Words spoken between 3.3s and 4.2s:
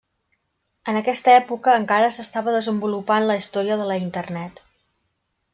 Història de la